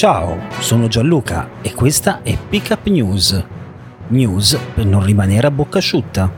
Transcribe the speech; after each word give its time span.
Ciao, 0.00 0.40
sono 0.60 0.88
Gianluca 0.88 1.60
e 1.60 1.74
questa 1.74 2.22
è 2.22 2.34
Pickup 2.34 2.86
News. 2.86 3.44
News 4.08 4.58
per 4.74 4.86
non 4.86 5.04
rimanere 5.04 5.46
a 5.46 5.50
bocca 5.50 5.76
asciutta. 5.76 6.32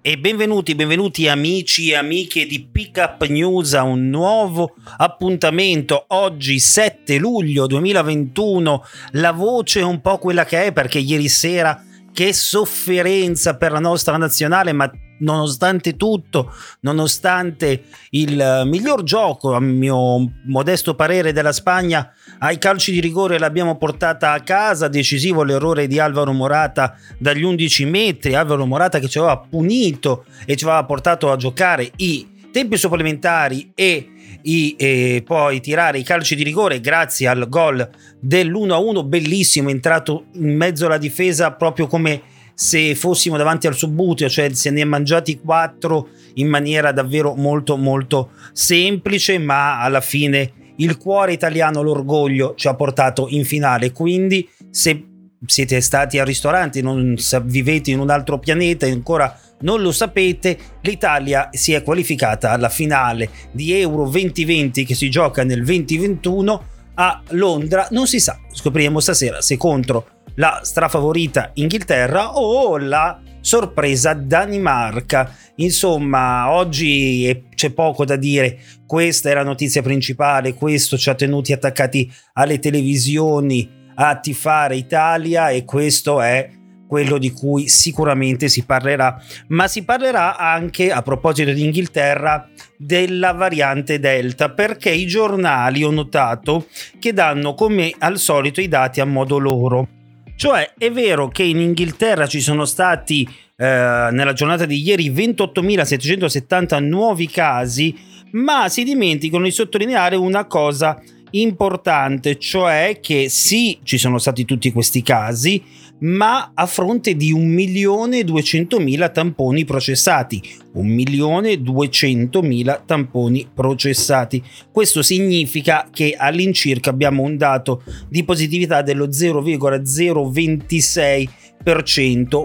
E 0.00 0.18
benvenuti, 0.18 0.74
benvenuti 0.74 1.28
amici 1.28 1.90
e 1.90 1.96
amiche 1.96 2.46
di 2.46 2.64
Pickup 2.64 3.26
News 3.26 3.74
a 3.74 3.82
un 3.82 4.08
nuovo 4.08 4.74
appuntamento. 4.96 6.02
Oggi 6.08 6.58
7 6.58 7.18
luglio 7.18 7.66
2021, 7.66 8.84
la 9.10 9.32
voce 9.32 9.80
è 9.80 9.84
un 9.84 10.00
po' 10.00 10.16
quella 10.16 10.46
che 10.46 10.64
è 10.64 10.72
perché 10.72 10.98
ieri 10.98 11.28
sera 11.28 11.78
che 12.14 12.32
sofferenza 12.32 13.56
per 13.56 13.72
la 13.72 13.80
nostra 13.80 14.16
nazionale, 14.16 14.72
ma 14.72 14.90
nonostante 15.18 15.96
tutto, 15.96 16.52
nonostante 16.80 17.84
il 18.10 18.40
eh, 18.40 18.64
miglior 18.64 19.02
gioco, 19.02 19.54
a 19.54 19.60
mio 19.60 20.24
modesto 20.46 20.94
parere, 20.94 21.32
della 21.32 21.52
Spagna, 21.52 22.12
ai 22.38 22.58
calci 22.58 22.92
di 22.92 23.00
rigore 23.00 23.38
l'abbiamo 23.38 23.76
portata 23.76 24.32
a 24.32 24.40
casa, 24.40 24.86
decisivo 24.86 25.42
l'errore 25.42 25.88
di 25.88 25.98
Alvaro 25.98 26.32
Morata 26.32 26.96
dagli 27.18 27.42
11 27.42 27.84
metri, 27.84 28.34
Alvaro 28.34 28.64
Morata 28.64 29.00
che 29.00 29.08
ci 29.08 29.18
aveva 29.18 29.36
punito 29.38 30.24
e 30.46 30.54
ci 30.56 30.64
aveva 30.64 30.84
portato 30.84 31.32
a 31.32 31.36
giocare 31.36 31.90
i 31.96 32.32
tempi 32.54 32.76
supplementari 32.76 33.72
e 33.74 34.08
i, 34.42 34.76
e 34.78 35.24
poi 35.26 35.60
tirare 35.60 35.98
i 35.98 36.04
calci 36.04 36.36
di 36.36 36.44
rigore 36.44 36.78
grazie 36.78 37.26
al 37.26 37.48
gol 37.48 37.90
dell'1-1 38.20 39.04
bellissimo 39.04 39.70
entrato 39.70 40.26
in 40.34 40.54
mezzo 40.54 40.86
alla 40.86 40.98
difesa 40.98 41.50
proprio 41.50 41.88
come 41.88 42.22
se 42.54 42.94
fossimo 42.94 43.36
davanti 43.36 43.66
al 43.66 43.74
subbuteo 43.74 44.28
cioè 44.28 44.54
se 44.54 44.70
ne 44.70 44.82
è 44.82 44.84
mangiati 44.84 45.40
quattro 45.40 46.10
in 46.34 46.46
maniera 46.46 46.92
davvero 46.92 47.34
molto 47.34 47.76
molto 47.76 48.30
semplice 48.52 49.38
ma 49.38 49.80
alla 49.80 50.00
fine 50.00 50.52
il 50.76 50.96
cuore 50.96 51.32
italiano 51.32 51.82
l'orgoglio 51.82 52.54
ci 52.56 52.66
ha 52.66 52.74
portato 52.74 53.26
in 53.30 53.44
finale. 53.44 53.92
Quindi 53.92 54.48
se 54.70 55.13
siete 55.46 55.80
stati 55.80 56.18
al 56.18 56.26
ristorante 56.26 56.82
non 56.82 57.16
vivete 57.44 57.90
in 57.90 57.98
un 57.98 58.10
altro 58.10 58.38
pianeta 58.38 58.86
e 58.86 58.90
ancora 58.90 59.38
non 59.60 59.80
lo 59.80 59.92
sapete, 59.92 60.58
l'Italia 60.82 61.48
si 61.52 61.72
è 61.72 61.82
qualificata 61.82 62.50
alla 62.50 62.68
finale 62.68 63.30
di 63.50 63.72
Euro 63.72 64.08
2020 64.08 64.84
che 64.84 64.94
si 64.94 65.08
gioca 65.08 65.42
nel 65.42 65.64
2021 65.64 66.66
a 66.94 67.22
Londra. 67.30 67.88
Non 67.90 68.06
si 68.06 68.20
sa, 68.20 68.38
scopriremo 68.52 69.00
stasera 69.00 69.40
se 69.40 69.56
contro 69.56 70.08
la 70.34 70.60
strafavorita 70.62 71.50
Inghilterra 71.54 72.36
o 72.36 72.76
la 72.76 73.20
sorpresa 73.40 74.12
Danimarca. 74.12 75.34
Insomma, 75.56 76.50
oggi 76.50 77.46
c'è 77.54 77.70
poco 77.70 78.04
da 78.04 78.16
dire. 78.16 78.58
Questa 78.86 79.30
è 79.30 79.34
la 79.34 79.44
notizia 79.44 79.80
principale, 79.80 80.54
questo 80.54 80.98
ci 80.98 81.08
ha 81.08 81.14
tenuti 81.14 81.52
attaccati 81.52 82.12
alle 82.34 82.58
televisioni 82.58 83.82
a 83.94 84.16
tifare 84.16 84.76
Italia 84.76 85.50
e 85.50 85.64
questo 85.64 86.20
è 86.20 86.50
quello 86.86 87.18
di 87.18 87.32
cui 87.32 87.68
sicuramente 87.68 88.48
si 88.48 88.64
parlerà, 88.64 89.20
ma 89.48 89.66
si 89.66 89.82
parlerà 89.84 90.36
anche 90.36 90.92
a 90.92 91.02
proposito 91.02 91.52
di 91.52 91.64
Inghilterra 91.64 92.48
della 92.76 93.32
variante 93.32 93.98
Delta, 93.98 94.50
perché 94.50 94.90
i 94.90 95.06
giornali 95.06 95.82
ho 95.82 95.90
notato 95.90 96.66
che 96.98 97.12
danno 97.12 97.54
come 97.54 97.92
al 97.98 98.18
solito 98.18 98.60
i 98.60 98.68
dati 98.68 99.00
a 99.00 99.06
modo 99.06 99.38
loro. 99.38 99.88
Cioè 100.36 100.74
è 100.76 100.90
vero 100.90 101.28
che 101.28 101.42
in 101.42 101.58
Inghilterra 101.58 102.26
ci 102.26 102.40
sono 102.40 102.64
stati 102.64 103.22
eh, 103.56 104.08
nella 104.10 104.32
giornata 104.32 104.66
di 104.66 104.82
ieri 104.82 105.10
28.770 105.10 106.80
nuovi 106.84 107.28
casi, 107.28 107.94
ma 108.32 108.68
si 108.68 108.82
dimenticano 108.82 109.44
di 109.44 109.52
sottolineare 109.52 110.16
una 110.16 110.44
cosa 110.46 111.00
importante, 111.34 112.38
cioè 112.38 112.98
che 113.00 113.28
sì, 113.28 113.78
ci 113.82 113.98
sono 113.98 114.18
stati 114.18 114.44
tutti 114.44 114.70
questi 114.72 115.02
casi, 115.02 115.62
ma 116.00 116.50
a 116.54 116.66
fronte 116.66 117.14
di 117.14 117.32
1.200.000 117.34 119.12
tamponi 119.12 119.64
processati. 119.64 120.42
1.200.000 120.76 122.80
tamponi 122.84 123.48
processati. 123.52 124.42
Questo 124.70 125.02
significa 125.02 125.88
che 125.90 126.14
all'incirca 126.16 126.90
abbiamo 126.90 127.22
un 127.22 127.36
dato 127.36 127.82
di 128.08 128.22
positività 128.24 128.82
dello 128.82 129.08
0,026%, 129.08 131.28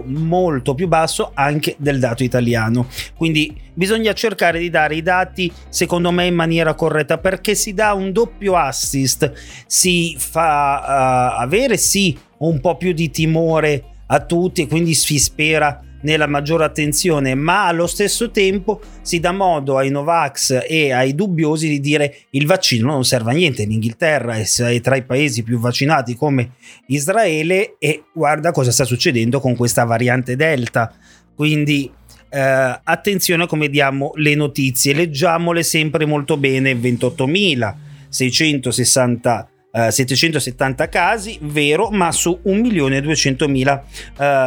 molto 0.06 0.74
più 0.74 0.88
basso 0.88 1.30
anche 1.34 1.76
del 1.78 2.00
dato 2.00 2.24
italiano. 2.24 2.88
Quindi 3.16 3.54
bisogna 3.74 4.12
cercare 4.12 4.58
di 4.58 4.70
dare 4.70 4.96
i 4.96 5.02
dati 5.02 5.52
secondo 5.68 6.10
me 6.10 6.26
in 6.26 6.34
maniera 6.34 6.74
corretta 6.74 7.18
perché 7.18 7.54
si 7.54 7.72
dà 7.74 7.92
un 7.92 8.12
doppio 8.12 8.56
assist, 8.56 9.32
si 9.66 10.16
fa 10.18 11.34
uh, 11.36 11.40
avere 11.42 11.76
sì 11.76 12.18
un 12.38 12.60
po' 12.60 12.76
più 12.76 12.92
di 12.92 13.10
timore 13.10 13.84
a 14.06 14.20
tutti 14.20 14.62
e 14.62 14.66
quindi 14.66 14.94
si 14.94 15.18
spera 15.18 15.80
nella 16.02 16.26
maggiore 16.26 16.64
attenzione, 16.64 17.34
ma 17.34 17.66
allo 17.66 17.86
stesso 17.86 18.30
tempo 18.30 18.80
si 19.02 19.20
dà 19.20 19.32
modo 19.32 19.76
ai 19.76 19.90
Novax 19.90 20.64
e 20.66 20.92
ai 20.92 21.14
dubbiosi 21.14 21.68
di 21.68 21.80
dire 21.80 22.20
il 22.30 22.46
vaccino 22.46 22.92
non 22.92 23.04
serve 23.04 23.32
a 23.32 23.34
niente. 23.34 23.64
L'Inghilterra 23.64 24.36
è 24.36 24.46
tra 24.80 24.96
i 24.96 25.02
paesi 25.02 25.42
più 25.42 25.58
vaccinati 25.58 26.16
come 26.16 26.52
Israele 26.86 27.74
e 27.78 28.04
guarda 28.12 28.52
cosa 28.52 28.70
sta 28.70 28.84
succedendo 28.84 29.40
con 29.40 29.56
questa 29.56 29.84
variante 29.84 30.36
Delta. 30.36 30.94
Quindi 31.34 31.90
eh, 32.28 32.80
attenzione 32.82 33.42
a 33.44 33.46
come 33.46 33.68
diamo 33.68 34.12
le 34.14 34.34
notizie, 34.34 34.94
leggiamole 34.94 35.62
sempre 35.62 36.06
molto 36.06 36.36
bene. 36.36 36.72
28.660 36.72 39.46
Uh, 39.72 39.88
770 39.88 40.88
casi, 40.88 41.38
vero, 41.42 41.90
ma 41.90 42.10
su 42.10 42.40
1.200.000 42.44 43.82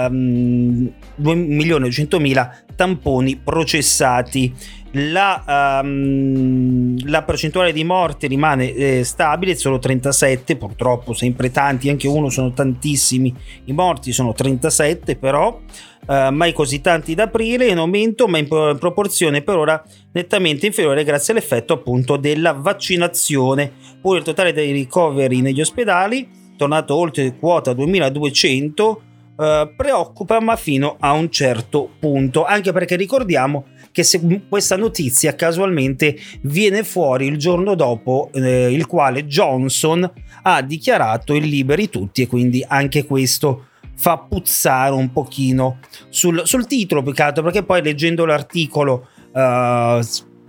um, 0.09 0.91
2.200.000 1.21 2.49
tamponi 2.75 3.37
processati. 3.37 4.53
La, 4.95 5.81
um, 5.81 6.95
la, 7.09 7.23
percentuale 7.23 7.73
di 7.73 7.83
morti 7.83 8.27
rimane 8.27 8.73
eh, 8.73 9.03
stabile, 9.03 9.55
solo 9.55 9.79
37, 9.79 10.55
purtroppo 10.55 11.13
sempre 11.13 11.49
tanti, 11.49 11.89
anche 11.89 12.07
uno 12.07 12.29
sono 12.29 12.51
tantissimi, 12.51 13.33
i 13.65 13.73
morti 13.73 14.11
sono 14.11 14.33
37 14.33 15.15
però, 15.15 15.59
uh, 16.05 16.33
mai 16.33 16.53
così 16.53 16.81
tanti 16.81 17.15
da 17.15 17.23
aprire, 17.23 17.67
in 17.67 17.77
aumento 17.77 18.27
ma 18.27 18.37
in, 18.37 18.47
proporzione 18.47 19.41
per 19.41 19.57
ora 19.57 19.83
nettamente 20.11 20.65
inferiore 20.65 21.03
grazie 21.03 21.33
all'effetto 21.33 21.73
appunto 21.73 22.17
della 22.17 22.53
vaccinazione. 22.53 23.71
Poi 24.01 24.17
il 24.17 24.23
totale 24.23 24.53
dei 24.53 24.71
ricoveri 24.71 25.41
negli 25.41 25.61
ospedali, 25.61 26.29
tornato 26.57 26.95
oltre 26.95 27.35
quota 27.37 27.73
2200, 27.73 29.01
Uh, 29.35 29.73
preoccupa 29.75 30.39
ma 30.39 30.55
fino 30.55 30.95
a 30.99 31.13
un 31.13 31.31
certo 31.31 31.89
punto 31.97 32.45
anche 32.45 32.71
perché 32.71 32.95
ricordiamo 32.95 33.65
che 33.93 34.03
questa 34.49 34.75
notizia 34.75 35.35
casualmente 35.35 36.17
viene 36.41 36.83
fuori 36.83 37.27
il 37.27 37.37
giorno 37.37 37.75
dopo 37.75 38.29
eh, 38.33 38.71
il 38.71 38.85
quale 38.87 39.25
Johnson 39.25 40.11
ha 40.41 40.61
dichiarato 40.61 41.33
il 41.33 41.45
liberi 41.45 41.89
tutti 41.89 42.23
e 42.23 42.27
quindi 42.27 42.65
anche 42.67 43.05
questo 43.05 43.67
fa 43.95 44.17
puzzare 44.17 44.93
un 44.93 45.11
pochino 45.11 45.79
sul, 46.09 46.41
sul 46.45 46.67
titolo 46.67 47.01
più 47.03 47.13
che 47.13 47.21
altro 47.21 47.43
perché 47.43 47.63
poi 47.63 47.81
leggendo 47.81 48.25
l'articolo 48.25 49.07
uh, 49.31 49.99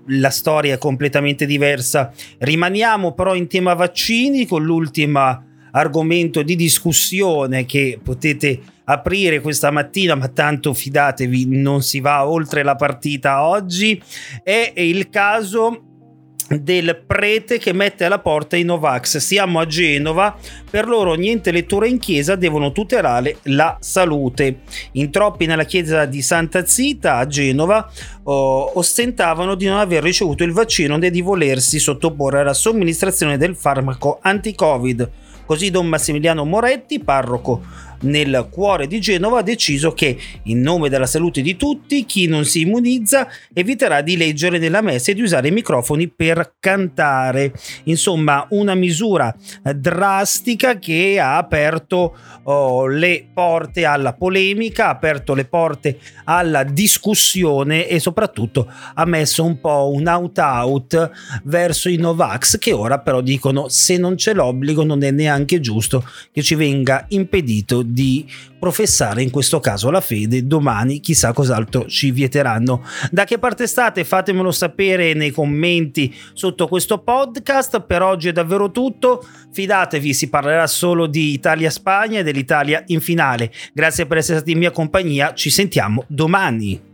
la 0.06 0.30
storia 0.30 0.74
è 0.74 0.78
completamente 0.78 1.46
diversa 1.46 2.12
rimaniamo 2.38 3.12
però 3.12 3.34
in 3.34 3.46
tema 3.46 3.74
vaccini 3.74 4.46
con 4.46 4.62
l'ultima 4.64 5.44
argomento 5.74 6.42
di 6.42 6.56
discussione 6.56 7.64
che 7.64 7.98
potete 8.02 8.60
aprire 8.84 9.40
questa 9.40 9.70
mattina, 9.70 10.14
ma 10.14 10.28
tanto 10.28 10.74
fidatevi, 10.74 11.46
non 11.48 11.82
si 11.82 12.00
va 12.00 12.26
oltre 12.28 12.62
la 12.62 12.76
partita 12.76 13.44
oggi. 13.44 14.00
È 14.42 14.72
il 14.76 15.08
caso 15.10 15.93
del 16.48 17.02
prete 17.06 17.58
che 17.58 17.72
mette 17.72 18.04
alla 18.04 18.18
porta 18.18 18.56
i 18.56 18.62
Novax. 18.62 19.16
Siamo 19.16 19.60
a 19.60 19.66
Genova, 19.66 20.36
per 20.68 20.86
loro 20.86 21.14
niente 21.14 21.50
lettura 21.50 21.86
in 21.86 21.98
chiesa, 21.98 22.36
devono 22.36 22.72
tutelare 22.72 23.38
la 23.44 23.76
salute. 23.80 24.60
In 24.92 25.10
troppi 25.10 25.46
nella 25.46 25.64
chiesa 25.64 26.04
di 26.04 26.22
Santa 26.22 26.66
Zita 26.66 27.16
a 27.16 27.26
Genova 27.26 27.90
oh, 28.24 28.78
ostentavano 28.78 29.54
di 29.54 29.66
non 29.66 29.78
aver 29.78 30.02
ricevuto 30.02 30.44
il 30.44 30.52
vaccino 30.52 31.00
e 31.00 31.10
di 31.10 31.20
volersi 31.20 31.78
sottoporre 31.78 32.40
alla 32.40 32.54
somministrazione 32.54 33.36
del 33.38 33.56
farmaco 33.56 34.18
anti-Covid. 34.20 35.10
Così 35.46 35.70
Don 35.70 35.86
Massimiliano 35.86 36.44
Moretti, 36.44 37.00
parroco 37.00 37.62
nel 38.04 38.48
cuore 38.50 38.86
di 38.86 39.00
Genova 39.00 39.38
ha 39.38 39.42
deciso 39.42 39.92
che, 39.92 40.16
in 40.44 40.60
nome 40.60 40.88
della 40.88 41.06
salute 41.06 41.42
di 41.42 41.56
tutti, 41.56 42.04
chi 42.04 42.26
non 42.26 42.44
si 42.44 42.60
immunizza 42.60 43.28
eviterà 43.52 44.00
di 44.00 44.16
leggere 44.16 44.58
nella 44.58 44.80
messa 44.80 45.10
e 45.10 45.14
di 45.14 45.22
usare 45.22 45.48
i 45.48 45.52
microfoni 45.52 46.08
per 46.08 46.54
cantare. 46.60 47.52
Insomma, 47.84 48.46
una 48.50 48.74
misura 48.74 49.34
drastica 49.74 50.78
che 50.78 51.18
ha 51.20 51.36
aperto 51.36 52.16
oh, 52.44 52.86
le 52.86 53.26
porte 53.32 53.84
alla 53.84 54.12
polemica, 54.12 54.86
ha 54.86 54.90
aperto 54.90 55.34
le 55.34 55.44
porte 55.44 55.98
alla 56.24 56.64
discussione 56.64 57.86
e 57.86 57.98
soprattutto 58.00 58.70
ha 58.94 59.04
messo 59.04 59.44
un 59.44 59.60
po' 59.60 59.90
un 59.92 60.06
out-out 60.06 61.10
verso 61.44 61.88
i 61.88 61.96
Novax 61.96 62.58
che 62.58 62.72
ora 62.72 62.98
però 62.98 63.20
dicono 63.20 63.68
se 63.68 63.96
non 63.96 64.14
c'è 64.14 64.34
l'obbligo 64.34 64.84
non 64.84 65.02
è 65.02 65.10
neanche 65.10 65.33
giusto 65.60 66.06
che 66.32 66.42
ci 66.42 66.54
venga 66.54 67.04
impedito 67.08 67.82
di 67.82 68.26
professare 68.58 69.22
in 69.22 69.30
questo 69.30 69.60
caso 69.60 69.90
la 69.90 70.00
fede, 70.00 70.46
domani 70.46 71.00
chissà 71.00 71.32
cos'altro 71.32 71.86
ci 71.86 72.10
vieteranno. 72.10 72.82
Da 73.10 73.24
che 73.24 73.38
parte 73.38 73.66
state? 73.66 74.04
Fatemelo 74.04 74.50
sapere 74.50 75.12
nei 75.12 75.30
commenti 75.30 76.14
sotto 76.32 76.66
questo 76.66 76.98
podcast. 76.98 77.80
Per 77.82 78.02
oggi 78.02 78.28
è 78.28 78.32
davvero 78.32 78.70
tutto. 78.70 79.26
Fidatevi, 79.52 80.14
si 80.14 80.28
parlerà 80.28 80.66
solo 80.66 81.06
di 81.06 81.32
Italia-Spagna 81.32 82.20
e 82.20 82.22
dell'Italia 82.22 82.82
in 82.86 83.00
finale. 83.00 83.52
Grazie 83.72 84.06
per 84.06 84.18
essere 84.18 84.38
stati 84.38 84.52
in 84.52 84.58
mia 84.58 84.70
compagnia, 84.70 85.34
ci 85.34 85.50
sentiamo 85.50 86.04
domani. 86.08 86.93